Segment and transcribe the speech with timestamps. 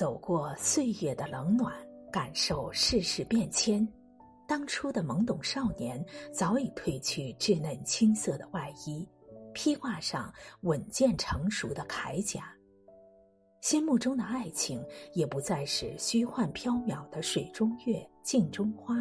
[0.00, 1.74] 走过岁月的冷暖，
[2.10, 3.86] 感受世事变迁。
[4.48, 9.06] 当初的懵懂少年早已褪去稚嫩青涩的外衣，
[9.52, 10.32] 披挂上
[10.62, 12.50] 稳健成熟的铠甲。
[13.60, 14.82] 心目中的爱情
[15.12, 18.96] 也不再是虚幻缥缈的水中月、镜中花，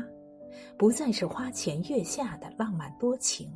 [0.78, 3.50] 不再是花前月下的浪漫多情，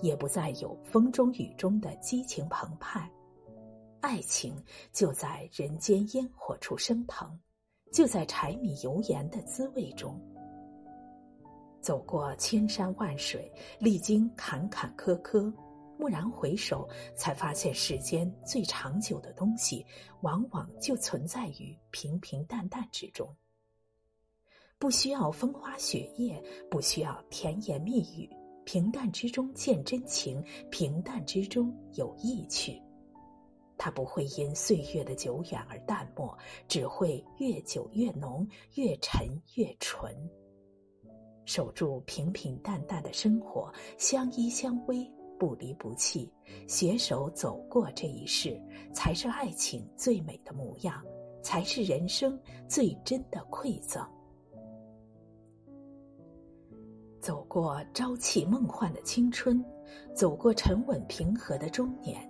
[0.00, 3.06] 也不再有风中雨中的激情澎湃。
[4.00, 4.54] 爱情
[4.92, 7.38] 就在人间烟火处升腾，
[7.92, 10.20] 就在柴米油盐的滋味中。
[11.80, 15.52] 走过千山万水，历经坎坎坷坷，
[15.98, 19.84] 蓦然回首，才发现世间最长久的东西，
[20.22, 23.34] 往往就存在于平平淡淡之中。
[24.78, 28.28] 不需要风花雪月，不需要甜言蜜语，
[28.64, 32.80] 平淡之中见真情，平淡之中有意趣。
[33.82, 36.36] 它不会因岁月的久远而淡漠，
[36.68, 40.14] 只会越久越浓，越沉越纯。
[41.46, 46.30] 守住平平淡淡的生活，相依相偎，不离不弃，
[46.68, 48.60] 携手走过这一世，
[48.92, 51.02] 才是爱情最美的模样，
[51.42, 54.06] 才是人生最真的馈赠。
[57.18, 59.64] 走过朝气梦幻的青春，
[60.14, 62.29] 走过沉稳平和的中年，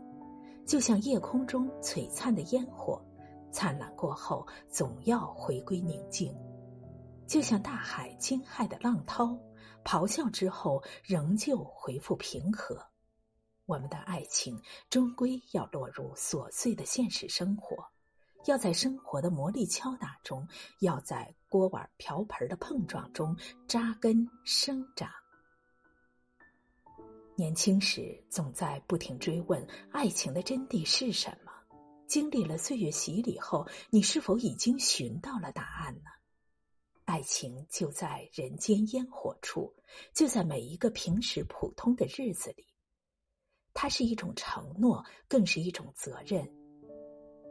[0.71, 3.05] 就像夜空中璀璨的烟火，
[3.51, 6.33] 灿烂过后总要回归宁静。
[7.27, 9.37] 就像大海惊骇的浪涛，
[9.85, 12.81] 咆哮之后仍旧恢复平和。
[13.67, 17.85] 我们的爱情终归要落入琐碎的现实生活，
[18.47, 20.47] 要在生活的磨砺敲打中，
[20.79, 25.11] 要在锅碗瓢盆的碰撞中扎根生长。
[27.41, 31.51] 年轻时总在不停追问爱情的真谛是什么，
[32.07, 36.11] 经历了岁月洗礼后，你是否已经寻到了答案呢？
[37.07, 39.75] 爱情就在人间烟火处，
[40.13, 42.67] 就在每一个平时普通的日子里。
[43.73, 46.47] 它是一种承诺，更是一种责任。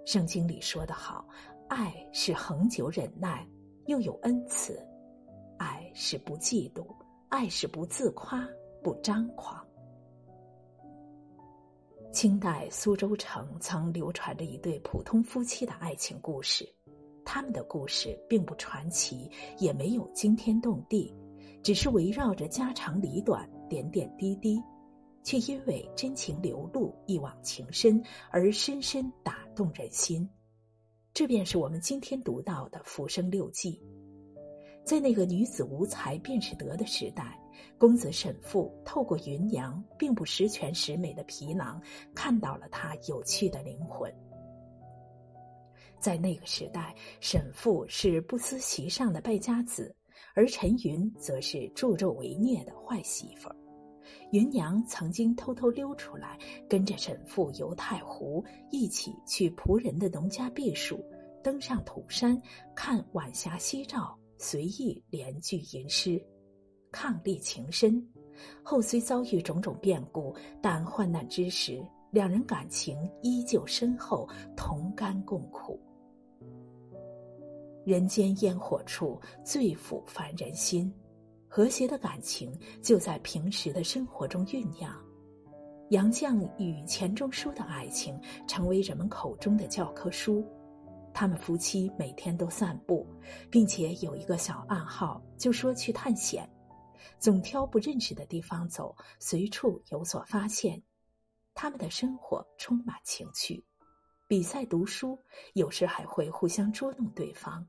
[0.06, 1.28] 圣经里说得好
[1.68, 3.44] ：“爱是恒久忍耐，
[3.88, 4.76] 又有恩慈；
[5.58, 6.96] 爱是不嫉妒，
[7.30, 8.48] 爱是不自夸，
[8.84, 9.66] 不张狂。”
[12.12, 16.68] 清代苏州城曾流传着一对普通夫妻的爱情故事。
[17.24, 21.14] 他们的故事并不传奇，也没有惊天动地，
[21.62, 24.60] 只是围绕着家长里短、点点滴滴，
[25.24, 30.28] 却因为真情流露、一往情深而深深打动人心。
[31.14, 33.74] 这便是我们今天读到的《浮生六记》。
[34.84, 37.40] 在那个女子无才便是德的时代，
[37.78, 41.82] 公子沈复透过芸娘并不十全十美的皮囊，
[42.14, 44.14] 看到了她有趣的灵魂。
[46.00, 49.94] 在那个时代，沈复是不思席上的败家子，
[50.34, 53.56] 而陈云则是助纣为虐的坏媳妇儿。
[54.32, 56.38] 芸娘曾经偷偷溜出来，
[56.70, 61.04] 跟着沈复游太湖，一起去仆人的农家避暑，
[61.44, 62.40] 登上土山
[62.76, 66.24] 看晚霞夕照，随意连句吟诗，
[66.92, 68.06] 伉俪情深。
[68.64, 75.80] 后虽遭遇种种变故，但患难之时，两人感情依旧深厚，同甘共苦。
[77.86, 80.94] 人间烟火处最抚凡人心，
[81.48, 82.52] 和谐的感情
[82.82, 84.96] 就在平时的生活中酝酿。
[85.90, 88.18] 杨绛与钱钟书的爱情
[88.48, 90.46] 成为人们口中的教科书。
[91.12, 93.06] 他们夫妻每天都散步，
[93.50, 96.48] 并且有一个小暗号，就说去探险，
[97.18, 100.82] 总挑不认识的地方走，随处有所发现。
[101.56, 103.62] 他们的生活充满情趣，
[104.28, 105.20] 比赛读书，
[105.54, 107.66] 有时还会互相捉弄对方。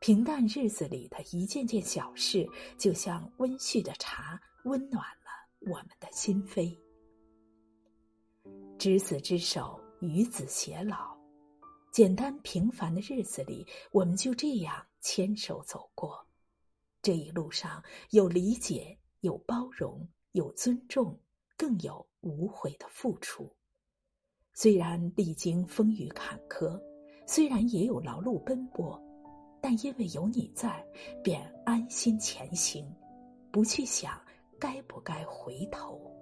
[0.00, 6.76] 平淡日子里的一件件小事，就像温煦的茶，温暖了我们的心扉。
[8.78, 11.16] 执子之手，与子偕老。
[11.92, 16.25] 简单平凡的日子里，我们就这样牵手走过。
[17.06, 17.80] 这一路上
[18.10, 21.16] 有理解，有包容，有尊重，
[21.56, 23.48] 更有无悔的付出。
[24.54, 26.76] 虽然历经风雨坎坷，
[27.24, 29.00] 虽然也有劳碌奔波。
[29.62, 30.84] 但因为有你在，
[31.22, 32.84] 便安心前行，
[33.52, 34.20] 不去想
[34.58, 36.12] 该不该回头。